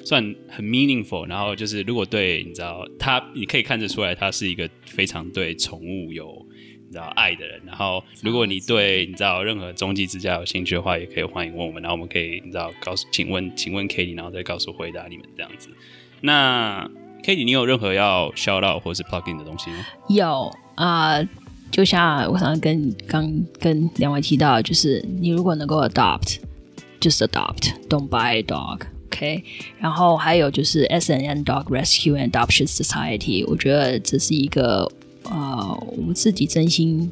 [0.05, 6.47] 算很 meaningful，然后就是如果对你知道他，你可以看得出来他是一个非常对宠物有
[6.91, 7.61] 你知道爱的人。
[7.65, 15.69] 然后如果你对你知道任何终极之家有兴趣的话，也可以欢迎问我们，然后我们可以你知道告诉，请问请问 Katie，然后再告诉回答你们这样子。
[16.21, 16.91] 那
[17.23, 19.87] Katie，你有任何要 shout out 或是 plug in 的东西吗？
[20.09, 21.23] 有啊，
[21.71, 28.81] 就像我想跟刚跟两位提到，就是你如果能够 adopt，just adopt，don't buy a dog。
[29.13, 29.45] OK，
[29.79, 34.91] 然后还有就是 S N N Dog Rescue and Adoption Society，我觉得这是一个
[35.25, 37.11] 呃，我自己真心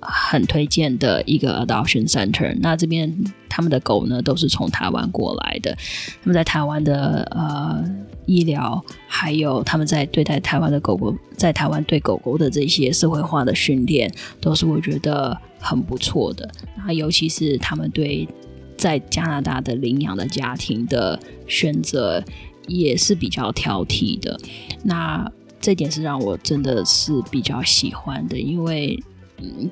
[0.00, 2.56] 很推荐的一个 Adoption Center。
[2.60, 3.12] 那这边
[3.48, 5.74] 他们的狗呢，都是从台湾过来的，
[6.22, 7.84] 他们在台湾的呃
[8.26, 16.48] 医疗，还有他们在对待台湾的狗狗，在台湾对狗狗的这些社会化的训练，都是我觉得很不错的。
[16.76, 18.28] 那尤其是他们对
[18.76, 22.22] 在加拿大的领养的家庭的选择
[22.68, 24.38] 也是比较挑剔的，
[24.84, 25.28] 那
[25.60, 29.02] 这点是让我真的是比较喜欢的，因为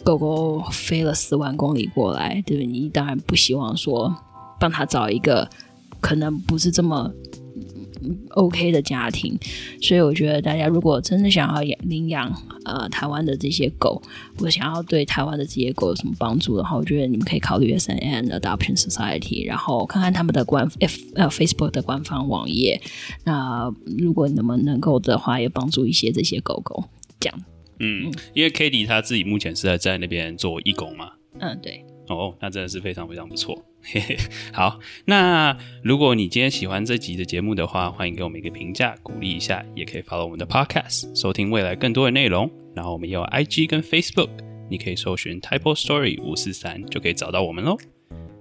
[0.04, 2.66] 狗狗飞了四万公里过来，对不对？
[2.66, 4.14] 你当然不希望说
[4.58, 5.48] 帮它找一个
[6.00, 7.12] 可能不是这么。
[8.30, 9.38] OK 的家庭，
[9.80, 12.30] 所以我觉得大家如果真的想要养领养
[12.64, 14.02] 呃台湾的这些狗，
[14.38, 22.80] 或者想要对台湾的这些狗有什么帮助的话，我觉得你们可以考虑 S N Adoption Society，然后看看他们的官 F 呃 Facebook 的官方网页。
[23.24, 26.84] 那如果你们能够的话，也帮助一些这些狗狗
[27.20, 27.44] 这样。
[27.80, 31.10] 嗯，因为 k a t i e 他自己目前是在在那边做义工嘛。
[31.40, 31.84] 嗯，对。
[32.08, 33.58] 哦，那真的是非常非常不错。
[33.86, 34.16] 嘿嘿，
[34.50, 42.50] 好，那如果你今天喜欢这集的节目的话，欢迎给我们一个评价，鼓励一下，也可以 follow 我们的 podcast，收听未来更多的内容。
[42.74, 44.30] 然后我们也有 IG 跟 Facebook，
[44.70, 47.76] 你可以搜寻 Type Story 五四三就可以找到我们喽。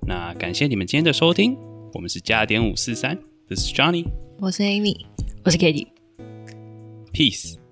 [0.07, 1.57] 那感谢你们今天的收听，
[1.93, 3.19] 我们是加点五四三
[3.49, 4.05] ，This is Johnny，
[4.39, 5.05] 我是 Amy，
[5.43, 7.62] 我是 Katie，Peace。